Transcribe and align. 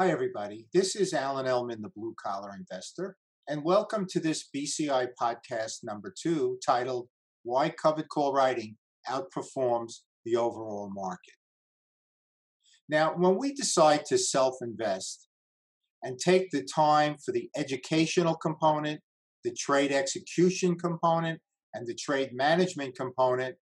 Hi, 0.00 0.10
everybody. 0.10 0.64
This 0.72 0.96
is 0.96 1.12
Alan 1.12 1.44
Ellman, 1.44 1.82
the 1.82 1.90
Blue 1.94 2.14
Collar 2.18 2.56
Investor, 2.58 3.18
and 3.46 3.62
welcome 3.62 4.06
to 4.08 4.18
this 4.18 4.48
BCI 4.48 5.08
podcast 5.20 5.80
number 5.84 6.10
two 6.18 6.56
titled 6.64 7.08
Why 7.42 7.68
Covered 7.68 8.08
Call 8.08 8.32
Writing 8.32 8.78
Outperforms 9.06 9.96
the 10.24 10.36
Overall 10.36 10.90
Market. 10.90 11.34
Now, 12.88 13.12
when 13.14 13.36
we 13.36 13.52
decide 13.52 14.06
to 14.06 14.16
self 14.16 14.54
invest 14.62 15.28
and 16.02 16.18
take 16.18 16.50
the 16.50 16.64
time 16.64 17.16
for 17.22 17.32
the 17.32 17.50
educational 17.54 18.36
component, 18.36 19.02
the 19.44 19.52
trade 19.52 19.92
execution 19.92 20.78
component, 20.78 21.40
and 21.74 21.86
the 21.86 21.94
trade 21.94 22.30
management 22.32 22.96
component, 22.96 23.56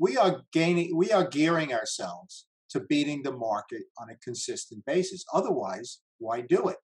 we 0.00 0.16
are 0.16 0.42
gaining, 0.52 0.96
we 0.96 1.12
are 1.12 1.28
gearing 1.28 1.72
ourselves 1.72 2.46
to 2.74 2.80
beating 2.80 3.22
the 3.22 3.32
market 3.32 3.84
on 3.98 4.10
a 4.10 4.16
consistent 4.22 4.84
basis. 4.84 5.24
Otherwise, 5.32 6.00
why 6.18 6.40
do 6.40 6.68
it? 6.68 6.76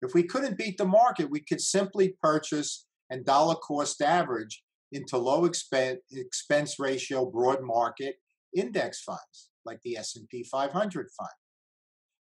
If 0.00 0.14
we 0.14 0.24
couldn't 0.24 0.58
beat 0.58 0.78
the 0.78 0.86
market, 0.86 1.30
we 1.30 1.40
could 1.40 1.60
simply 1.60 2.16
purchase 2.20 2.86
and 3.10 3.24
dollar 3.24 3.54
cost 3.54 4.02
average 4.02 4.64
into 4.90 5.18
low 5.18 5.44
expense, 5.44 6.00
expense 6.10 6.78
ratio 6.78 7.26
broad 7.26 7.62
market 7.62 8.16
index 8.56 9.02
funds 9.02 9.50
like 9.64 9.80
the 9.84 9.96
S&P 9.96 10.42
500 10.42 11.06
fund. 11.16 11.30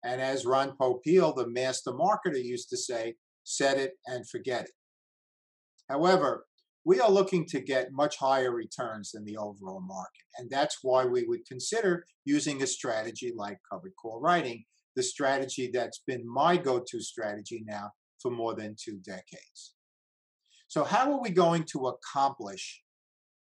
And 0.04 0.20
as 0.20 0.46
Ron 0.46 0.76
Popeil, 0.80 1.36
the 1.36 1.48
master 1.48 1.92
marketer, 1.92 2.42
used 2.42 2.68
to 2.70 2.76
say, 2.76 3.14
set 3.44 3.78
it 3.78 3.92
and 4.06 4.28
forget 4.28 4.64
it. 4.64 4.72
However, 5.88 6.46
we 6.88 7.00
are 7.00 7.10
looking 7.10 7.44
to 7.44 7.60
get 7.60 7.92
much 7.92 8.16
higher 8.16 8.50
returns 8.50 9.12
than 9.12 9.22
the 9.26 9.36
overall 9.36 9.82
market. 9.82 10.24
And 10.38 10.48
that's 10.48 10.78
why 10.80 11.04
we 11.04 11.24
would 11.24 11.46
consider 11.46 12.06
using 12.24 12.62
a 12.62 12.66
strategy 12.66 13.30
like 13.36 13.58
covered 13.70 13.92
call 14.00 14.22
writing, 14.22 14.64
the 14.96 15.02
strategy 15.02 15.70
that's 15.70 16.00
been 16.06 16.26
my 16.26 16.56
go 16.56 16.82
to 16.88 17.00
strategy 17.02 17.62
now 17.66 17.90
for 18.22 18.30
more 18.30 18.54
than 18.54 18.74
two 18.82 19.00
decades. 19.04 19.74
So, 20.68 20.82
how 20.82 21.12
are 21.12 21.20
we 21.20 21.28
going 21.28 21.64
to 21.72 21.88
accomplish 21.88 22.82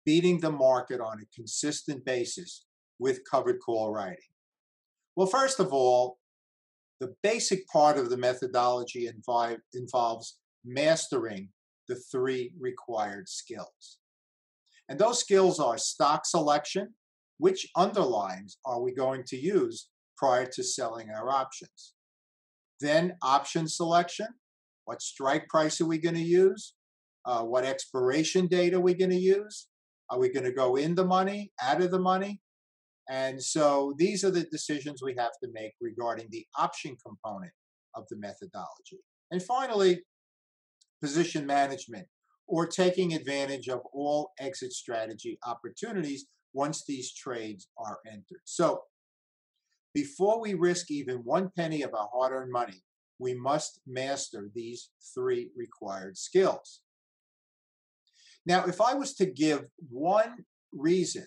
beating 0.06 0.40
the 0.40 0.52
market 0.52 1.02
on 1.02 1.18
a 1.20 1.34
consistent 1.34 2.06
basis 2.06 2.64
with 2.98 3.20
covered 3.30 3.58
call 3.60 3.92
writing? 3.92 4.32
Well, 5.14 5.26
first 5.26 5.60
of 5.60 5.74
all, 5.74 6.16
the 7.00 7.14
basic 7.22 7.68
part 7.68 7.98
of 7.98 8.08
the 8.08 8.16
methodology 8.16 9.10
involves 9.74 10.38
mastering 10.64 11.50
the 11.88 11.96
three 11.96 12.52
required 12.58 13.28
skills. 13.28 13.98
And 14.88 14.98
those 14.98 15.20
skills 15.20 15.58
are 15.58 15.78
stock 15.78 16.24
selection, 16.26 16.94
which 17.38 17.68
underlyings 17.76 18.56
are 18.64 18.80
we 18.80 18.94
going 18.94 19.24
to 19.28 19.36
use 19.36 19.88
prior 20.16 20.46
to 20.46 20.62
selling 20.62 21.10
our 21.10 21.30
options. 21.30 21.94
Then 22.80 23.16
option 23.22 23.68
selection, 23.68 24.28
what 24.84 25.02
strike 25.02 25.48
price 25.48 25.80
are 25.80 25.86
we 25.86 25.98
going 25.98 26.14
to 26.14 26.20
use? 26.20 26.74
Uh, 27.24 27.42
what 27.42 27.64
expiration 27.64 28.46
date 28.46 28.74
are 28.74 28.80
we 28.80 28.94
going 28.94 29.10
to 29.10 29.16
use? 29.16 29.66
Are 30.10 30.18
we 30.18 30.32
going 30.32 30.44
to 30.44 30.52
go 30.52 30.76
in 30.76 30.94
the 30.94 31.04
money, 31.04 31.52
out 31.60 31.82
of 31.82 31.90
the 31.90 31.98
money? 31.98 32.40
And 33.08 33.42
so 33.42 33.94
these 33.98 34.24
are 34.24 34.30
the 34.30 34.44
decisions 34.44 35.02
we 35.02 35.14
have 35.18 35.32
to 35.42 35.50
make 35.52 35.72
regarding 35.80 36.28
the 36.30 36.46
option 36.58 36.96
component 37.04 37.52
of 37.94 38.04
the 38.10 38.16
methodology. 38.16 39.00
And 39.30 39.42
finally, 39.42 40.02
position 41.00 41.46
management, 41.46 42.06
or 42.46 42.66
taking 42.66 43.12
advantage 43.12 43.68
of 43.68 43.80
all 43.92 44.30
exit 44.38 44.72
strategy 44.72 45.38
opportunities 45.46 46.26
once 46.52 46.84
these 46.84 47.12
trades 47.12 47.68
are 47.78 47.98
entered. 48.06 48.40
So, 48.44 48.82
before 49.94 50.40
we 50.40 50.54
risk 50.54 50.90
even 50.90 51.18
one 51.18 51.50
penny 51.56 51.82
of 51.82 51.94
our 51.94 52.08
hard 52.12 52.32
earned 52.32 52.52
money, 52.52 52.82
we 53.18 53.34
must 53.34 53.80
master 53.86 54.50
these 54.54 54.90
three 55.14 55.50
required 55.56 56.18
skills. 56.18 56.80
Now, 58.44 58.64
if 58.66 58.80
I 58.80 58.94
was 58.94 59.14
to 59.14 59.26
give 59.26 59.64
one 59.90 60.44
reason, 60.72 61.26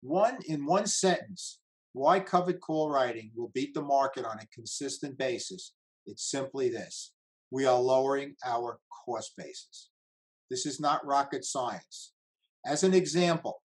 one 0.00 0.38
in 0.46 0.64
one 0.64 0.86
sentence, 0.86 1.58
why 1.92 2.20
covered 2.20 2.60
call 2.60 2.90
writing 2.90 3.32
will 3.34 3.50
beat 3.52 3.74
the 3.74 3.82
market 3.82 4.24
on 4.24 4.38
a 4.38 4.46
consistent 4.54 5.18
basis, 5.18 5.72
it's 6.06 6.30
simply 6.30 6.68
this 6.68 7.12
we 7.50 7.64
are 7.66 7.78
lowering 7.78 8.34
our 8.44 8.78
cost 9.04 9.32
basis. 9.36 9.90
This 10.50 10.66
is 10.66 10.80
not 10.80 11.06
rocket 11.06 11.44
science. 11.44 12.12
As 12.66 12.82
an 12.82 12.94
example, 12.94 13.62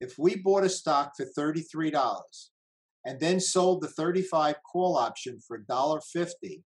if 0.00 0.18
we 0.18 0.36
bought 0.36 0.64
a 0.64 0.68
stock 0.68 1.12
for 1.16 1.26
$33 1.26 1.92
and 3.04 3.20
then 3.20 3.40
sold 3.40 3.82
the 3.82 3.88
35 3.88 4.56
call 4.70 4.96
option 4.96 5.38
for 5.46 5.58
$1.50, 5.58 6.62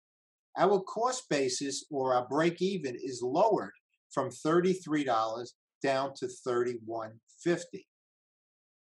our 0.57 0.79
cost 0.81 1.29
basis 1.29 1.85
or 1.89 2.13
our 2.13 2.27
break 2.27 2.61
even 2.61 2.95
is 2.95 3.21
lowered 3.23 3.71
from 4.11 4.29
$33 4.29 5.47
down 5.81 6.13
to 6.15 6.27
$31.50. 6.47 7.65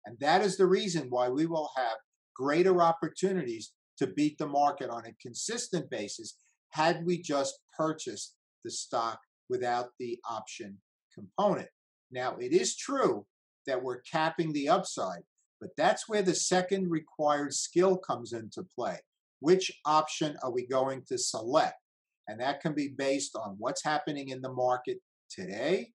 And 0.05 0.19
that 0.19 0.41
is 0.41 0.57
the 0.57 0.67
reason 0.67 1.07
why 1.09 1.29
we 1.29 1.45
will 1.45 1.71
have 1.77 1.97
greater 2.35 2.81
opportunities 2.81 3.71
to 3.97 4.07
beat 4.07 4.37
the 4.37 4.47
market 4.47 4.89
on 4.89 5.05
a 5.05 5.15
consistent 5.21 5.89
basis 5.89 6.35
had 6.73 7.05
we 7.05 7.21
just 7.21 7.59
purchased 7.77 8.35
the 8.63 8.71
stock 8.71 9.19
without 9.49 9.89
the 9.99 10.19
option 10.29 10.77
component. 11.13 11.69
Now, 12.11 12.35
it 12.37 12.51
is 12.51 12.75
true 12.75 13.25
that 13.67 13.81
we're 13.81 14.01
capping 14.01 14.51
the 14.51 14.69
upside, 14.69 15.21
but 15.61 15.69
that's 15.77 16.09
where 16.09 16.23
the 16.23 16.35
second 16.35 16.89
required 16.89 17.53
skill 17.53 17.97
comes 17.97 18.33
into 18.33 18.63
play. 18.75 18.97
Which 19.39 19.71
option 19.85 20.35
are 20.41 20.51
we 20.51 20.65
going 20.65 21.03
to 21.09 21.17
select? 21.17 21.75
And 22.27 22.39
that 22.39 22.61
can 22.61 22.73
be 22.73 22.95
based 22.97 23.35
on 23.35 23.55
what's 23.59 23.83
happening 23.83 24.29
in 24.29 24.41
the 24.41 24.51
market 24.51 24.97
today, 25.29 25.91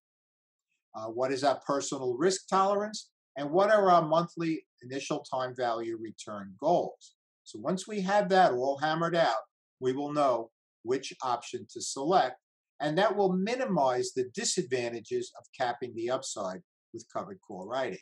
uh, 0.95 1.07
what 1.07 1.31
is 1.31 1.43
our 1.43 1.59
personal 1.65 2.15
risk 2.17 2.47
tolerance, 2.47 3.09
and 3.35 3.51
what 3.51 3.69
are 3.71 3.91
our 3.91 4.05
monthly 4.05 4.65
initial 4.81 5.25
time 5.29 5.53
value 5.55 5.97
return 5.99 6.53
goals. 6.59 7.15
So 7.43 7.59
once 7.59 7.87
we 7.87 8.01
have 8.01 8.29
that 8.29 8.53
all 8.53 8.77
hammered 8.77 9.15
out, 9.15 9.41
we 9.79 9.93
will 9.93 10.13
know 10.13 10.51
which 10.83 11.13
option 11.23 11.65
to 11.73 11.81
select, 11.81 12.35
and 12.79 12.97
that 12.97 13.15
will 13.15 13.33
minimize 13.33 14.11
the 14.13 14.29
disadvantages 14.33 15.31
of 15.37 15.45
capping 15.57 15.93
the 15.95 16.09
upside 16.09 16.61
with 16.93 17.05
covered 17.13 17.39
call 17.45 17.67
writing. 17.67 17.99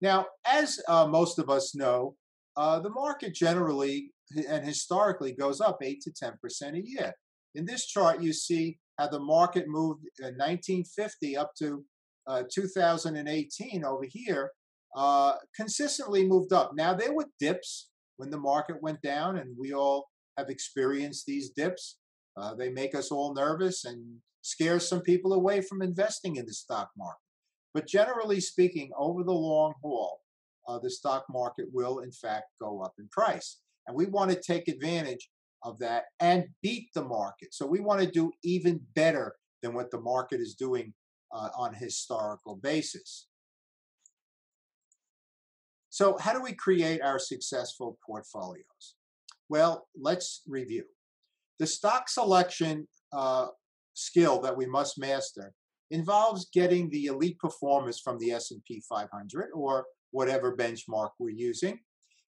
Now, 0.00 0.26
as 0.46 0.80
uh, 0.88 1.06
most 1.06 1.38
of 1.38 1.50
us 1.50 1.74
know, 1.74 2.14
uh, 2.56 2.80
the 2.80 2.90
market 2.90 3.34
generally 3.34 4.12
and 4.48 4.64
historically 4.64 5.32
goes 5.32 5.60
up 5.60 5.78
8 5.82 6.00
to 6.02 6.10
10% 6.10 6.34
a 6.74 6.86
year. 6.86 7.12
In 7.54 7.64
this 7.64 7.86
chart, 7.86 8.22
you 8.22 8.32
see 8.32 8.78
how 8.98 9.08
the 9.08 9.20
market 9.20 9.64
moved 9.66 10.04
in 10.18 10.36
1950 10.36 11.36
up 11.36 11.52
to 11.58 11.84
uh, 12.26 12.42
2018 12.52 13.84
over 13.84 14.04
here, 14.08 14.50
uh, 14.96 15.34
consistently 15.56 16.26
moved 16.26 16.52
up. 16.52 16.72
Now, 16.74 16.94
there 16.94 17.14
were 17.14 17.26
dips 17.40 17.90
when 18.18 18.30
the 18.30 18.38
market 18.38 18.82
went 18.82 19.00
down, 19.00 19.38
and 19.38 19.56
we 19.58 19.72
all 19.72 20.08
have 20.38 20.48
experienced 20.48 21.26
these 21.26 21.50
dips. 21.50 21.98
Uh, 22.36 22.54
they 22.54 22.70
make 22.70 22.94
us 22.94 23.10
all 23.10 23.34
nervous 23.34 23.84
and 23.84 24.02
scare 24.42 24.78
some 24.78 25.00
people 25.00 25.34
away 25.34 25.60
from 25.60 25.82
investing 25.82 26.36
in 26.36 26.46
the 26.46 26.52
stock 26.52 26.90
market. 26.96 27.20
But 27.74 27.86
generally 27.86 28.40
speaking, 28.40 28.90
over 28.96 29.24
the 29.24 29.32
long 29.32 29.74
haul, 29.82 30.20
uh, 30.66 30.78
the 30.78 30.90
stock 30.90 31.24
market 31.28 31.66
will 31.72 31.98
in 31.98 32.12
fact 32.12 32.46
go 32.60 32.80
up 32.80 32.94
in 32.98 33.08
price. 33.08 33.58
And 33.86 33.96
we 33.96 34.06
want 34.06 34.30
to 34.30 34.40
take 34.40 34.68
advantage 34.68 35.28
of 35.64 35.78
that 35.80 36.04
and 36.20 36.46
beat 36.62 36.88
the 36.94 37.04
market. 37.04 37.52
So 37.52 37.66
we 37.66 37.80
want 37.80 38.00
to 38.00 38.10
do 38.10 38.30
even 38.44 38.80
better 38.94 39.34
than 39.62 39.74
what 39.74 39.90
the 39.90 40.00
market 40.00 40.40
is 40.40 40.54
doing 40.54 40.94
uh, 41.32 41.48
on 41.56 41.74
historical 41.74 42.56
basis. 42.56 43.26
So 45.90 46.16
how 46.18 46.32
do 46.32 46.40
we 46.40 46.52
create 46.52 47.02
our 47.02 47.18
successful 47.18 47.98
portfolios? 48.06 48.94
Well, 49.48 49.88
let's 49.98 50.42
review. 50.46 50.84
The 51.58 51.66
stock 51.66 52.08
selection 52.08 52.86
uh, 53.12 53.46
skill 53.94 54.40
that 54.42 54.56
we 54.56 54.66
must 54.66 54.98
master 54.98 55.52
involves 55.90 56.48
getting 56.52 56.90
the 56.90 57.06
elite 57.06 57.38
performers 57.38 57.98
from 57.98 58.18
the 58.18 58.32
S&P 58.32 58.82
500 58.88 59.48
or 59.54 59.86
whatever 60.10 60.56
benchmark 60.56 61.10
we're 61.18 61.30
using. 61.30 61.78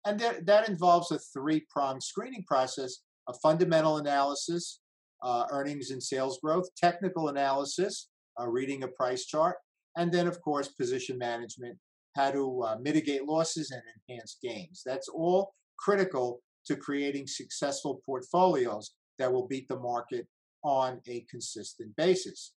And 0.06 0.18
that, 0.20 0.46
that 0.46 0.68
involves 0.68 1.10
a 1.10 1.18
three-pronged 1.18 2.02
screening 2.02 2.44
process 2.46 2.98
of 3.26 3.36
fundamental 3.42 3.98
analysis, 3.98 4.80
uh, 5.22 5.44
earnings 5.50 5.90
and 5.90 6.02
sales 6.02 6.38
growth, 6.42 6.66
technical 6.76 7.28
analysis, 7.28 8.08
uh, 8.40 8.46
reading 8.46 8.84
a 8.84 8.88
price 8.88 9.26
chart, 9.26 9.56
and 9.96 10.12
then, 10.12 10.28
of 10.28 10.40
course, 10.40 10.68
position 10.68 11.18
management, 11.18 11.76
how 12.16 12.30
to 12.30 12.62
uh, 12.62 12.76
mitigate 12.80 13.24
losses 13.24 13.72
and 13.72 13.82
enhance 14.08 14.38
gains. 14.42 14.82
That's 14.86 15.08
all 15.08 15.52
critical 15.78 16.40
to 16.68 16.76
creating 16.76 17.26
successful 17.26 18.00
portfolios 18.06 18.92
that 19.18 19.32
will 19.32 19.46
beat 19.46 19.66
the 19.68 19.78
market 19.78 20.26
on 20.62 21.00
a 21.06 21.26
consistent 21.30 21.94
basis. 21.96 22.52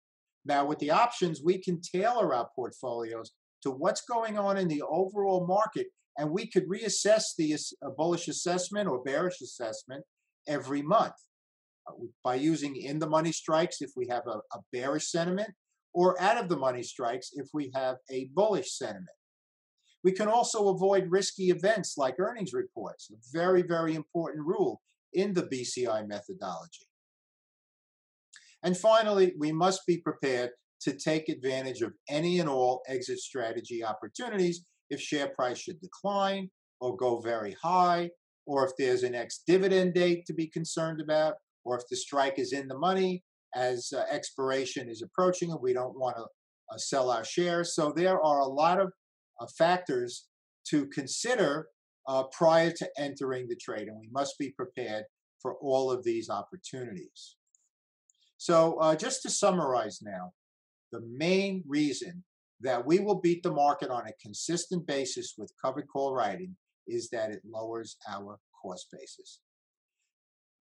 Now, 0.46 0.66
with 0.66 0.80
the 0.80 0.92
options, 0.92 1.42
we 1.44 1.58
can 1.58 1.81
tailor 1.81 2.34
our 2.34 2.50
portfolios 2.56 3.31
to 3.63 3.72
what's 3.72 4.02
going 4.02 4.38
on 4.38 4.58
in 4.58 4.68
the 4.68 4.81
overall 4.81 5.46
market, 5.46 5.88
and 6.18 6.31
we 6.31 6.48
could 6.48 6.68
reassess 6.68 7.36
the 7.38 7.58
bullish 7.98 8.28
assessment 8.28 8.88
or 8.88 9.04
bearish 9.04 9.42
assessment 9.42 10.04
every 10.48 10.81
month 10.81 11.13
uh, 11.88 11.94
by 12.24 12.36
using 12.36 12.75
in 12.75 13.00
the 13.00 13.10
money 13.10 13.31
strikes 13.31 13.81
if 13.81 13.92
we 13.96 14.08
have 14.08 14.24
a, 14.28 14.40
a 14.54 14.60
bearish 14.74 15.12
sentiment, 15.12 15.50
or 15.94 16.19
out 16.22 16.38
of 16.38 16.50
the 16.50 16.58
money 16.58 16.84
strikes 16.84 17.30
if 17.34 17.48
we 17.54 17.72
have 17.75 17.98
a 18.10 18.30
bullish 18.34 18.72
sentiment. 18.72 19.10
We 20.03 20.12
can 20.12 20.27
also 20.27 20.69
avoid 20.69 21.06
risky 21.09 21.50
events 21.50 21.95
like 21.98 22.19
earnings 22.19 22.53
reports, 22.53 23.12
a 23.12 23.15
very, 23.31 23.62
very 23.62 23.95
important 23.95 24.45
rule 24.45 24.81
in 25.13 25.33
the 25.33 25.44
BCI 25.44 26.07
methodology. 26.07 26.88
And 28.63 28.77
finally, 28.77 29.33
we 29.38 29.51
must 29.51 29.86
be 29.86 29.98
prepared 29.98 30.51
to 30.81 30.94
take 30.94 31.30
advantage 31.30 31.81
of 31.81 31.94
any 32.09 32.39
and 32.39 32.50
all 32.50 32.81
exit 32.88 33.19
strategy 33.19 33.83
opportunities 33.83 34.65
if 34.89 35.00
share 35.00 35.30
price 35.30 35.59
should 35.59 35.80
decline 35.80 36.50
or 36.80 36.98
go 36.98 37.19
very 37.21 37.56
high, 37.62 38.09
or 38.48 38.65
if 38.65 38.71
there's 38.77 39.03
an 39.03 39.13
ex 39.13 39.44
dividend 39.45 39.94
date 39.94 40.25
to 40.25 40.33
be 40.33 40.48
concerned 40.48 41.00
about, 41.00 41.36
or 41.63 41.77
if 41.77 41.83
the 41.89 41.95
strike 41.95 42.39
is 42.39 42.53
in 42.53 42.68
the 42.68 42.77
money 42.77 43.24
as 43.56 43.94
uh, 43.95 44.03
expiration 44.12 44.89
is 44.89 45.01
approaching 45.01 45.51
and 45.51 45.62
we 45.62 45.74
don't 45.74 45.98
want 45.98 46.18
to 46.18 46.24
uh, 46.24 46.77
sell 46.77 47.12
our 47.12 47.24
shares. 47.24 47.75
So 47.75 47.94
there 47.95 48.19
are 48.21 48.39
a 48.39 48.48
lot 48.48 48.80
of 48.80 48.92
factors 49.48 50.28
to 50.70 50.88
consider 50.88 51.68
uh, 52.08 52.24
prior 52.32 52.72
to 52.72 52.90
entering 52.98 53.48
the 53.48 53.56
trade, 53.56 53.88
and 53.88 54.00
we 54.00 54.10
must 54.12 54.38
be 54.40 54.52
prepared 54.52 55.04
for 55.42 55.56
all 55.56 55.92
of 55.92 56.04
these 56.04 56.30
opportunities. 56.30 57.36
So, 58.38 58.78
uh, 58.80 58.96
just 58.96 59.22
to 59.24 59.30
summarize 59.30 60.00
now, 60.02 60.34
the 60.92 61.02
main 61.02 61.64
reason 61.68 62.24
that 62.62 62.86
we 62.86 63.00
will 63.00 63.20
beat 63.20 63.44
the 63.44 63.52
market 63.52 63.90
on 63.90 64.08
a 64.08 64.14
consistent 64.22 64.86
basis 64.86 65.36
with 65.38 65.54
covered 65.64 65.88
call 65.92 66.14
writing 66.14 66.56
is 66.88 67.10
that 67.10 67.32
it 67.32 67.42
lowers 67.46 67.98
our 68.10 68.40
cost 68.62 68.88
basis. 68.92 69.40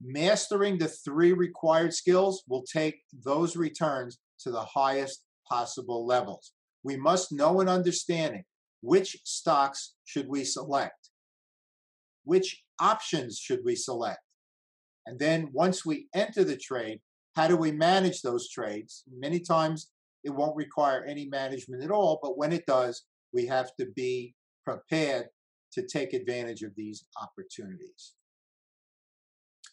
Mastering 0.02 0.78
the 0.78 0.88
three 0.88 1.32
required 1.32 1.92
skills 1.92 2.42
will 2.48 2.62
take 2.62 3.00
those 3.24 3.56
returns 3.56 4.18
to 4.40 4.50
the 4.50 4.64
highest 4.64 5.24
possible 5.48 6.06
levels. 6.06 6.52
We 6.82 6.96
must 6.96 7.32
know 7.32 7.60
and 7.60 7.68
understanding 7.68 8.44
which 8.80 9.16
stocks 9.24 9.94
should 10.04 10.28
we 10.28 10.44
select? 10.44 11.10
Which 12.24 12.62
options 12.80 13.38
should 13.38 13.60
we 13.64 13.76
select? 13.76 14.20
And 15.06 15.18
then 15.18 15.50
once 15.52 15.84
we 15.84 16.08
enter 16.14 16.44
the 16.44 16.56
trade, 16.56 17.00
how 17.36 17.48
do 17.48 17.56
we 17.56 17.72
manage 17.72 18.22
those 18.22 18.48
trades? 18.50 19.04
Many 19.12 19.40
times 19.40 19.90
it 20.24 20.30
won't 20.30 20.56
require 20.56 21.04
any 21.04 21.26
management 21.26 21.82
at 21.82 21.90
all, 21.90 22.18
but 22.22 22.36
when 22.36 22.52
it 22.52 22.66
does, 22.66 23.04
we 23.32 23.46
have 23.46 23.74
to 23.78 23.86
be 23.96 24.34
prepared 24.64 25.26
to 25.72 25.86
take 25.86 26.12
advantage 26.12 26.62
of 26.62 26.72
these 26.76 27.04
opportunities. 27.20 28.14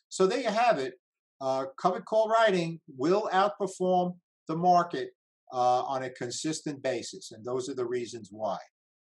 So 0.09 0.27
there 0.27 0.39
you 0.39 0.49
have 0.49 0.77
it. 0.79 0.93
Uh, 1.41 1.65
covered 1.79 2.05
call 2.05 2.29
writing 2.29 2.79
will 2.97 3.29
outperform 3.33 4.15
the 4.47 4.55
market 4.55 5.09
uh, 5.53 5.83
on 5.83 6.03
a 6.03 6.09
consistent 6.09 6.81
basis, 6.81 7.31
and 7.31 7.45
those 7.45 7.69
are 7.69 7.75
the 7.75 7.85
reasons 7.85 8.29
why. 8.31 8.57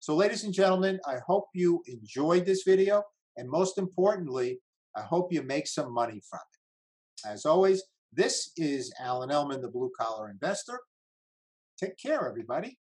So 0.01 0.15
ladies 0.15 0.45
and 0.45 0.51
gentlemen, 0.51 0.99
I 1.05 1.17
hope 1.27 1.49
you 1.53 1.83
enjoyed 1.85 2.43
this 2.43 2.63
video, 2.63 3.03
and 3.37 3.47
most 3.47 3.77
importantly, 3.77 4.59
I 4.97 5.01
hope 5.03 5.31
you 5.31 5.43
make 5.43 5.67
some 5.67 5.93
money 5.93 6.19
from 6.27 6.39
it. 6.39 7.29
As 7.29 7.45
always, 7.45 7.83
this 8.11 8.51
is 8.57 8.91
Alan 8.99 9.29
Ellman, 9.29 9.61
the 9.61 9.69
Blue 9.69 9.91
Collar 9.95 10.31
Investor. 10.31 10.79
Take 11.79 11.99
care, 11.99 12.27
everybody. 12.27 12.79